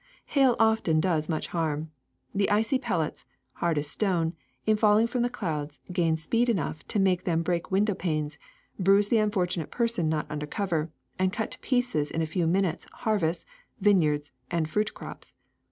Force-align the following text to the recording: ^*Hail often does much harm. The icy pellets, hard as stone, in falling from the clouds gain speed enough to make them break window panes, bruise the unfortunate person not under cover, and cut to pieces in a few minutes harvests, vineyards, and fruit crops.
^*Hail 0.29 0.55
often 0.57 0.99
does 0.99 1.29
much 1.29 1.45
harm. 1.49 1.91
The 2.33 2.49
icy 2.49 2.79
pellets, 2.79 3.23
hard 3.61 3.77
as 3.77 3.85
stone, 3.87 4.33
in 4.65 4.75
falling 4.75 5.05
from 5.05 5.21
the 5.21 5.29
clouds 5.29 5.79
gain 5.91 6.17
speed 6.17 6.49
enough 6.49 6.83
to 6.87 6.99
make 6.99 7.23
them 7.23 7.43
break 7.43 7.69
window 7.69 7.93
panes, 7.93 8.39
bruise 8.79 9.09
the 9.09 9.19
unfortunate 9.19 9.69
person 9.69 10.09
not 10.09 10.25
under 10.27 10.47
cover, 10.47 10.89
and 11.19 11.31
cut 11.31 11.51
to 11.51 11.59
pieces 11.59 12.09
in 12.09 12.23
a 12.23 12.33
few 12.33 12.47
minutes 12.47 12.85
harvests, 12.91 13.45
vineyards, 13.79 14.31
and 14.49 14.67
fruit 14.67 14.95
crops. 14.95 15.35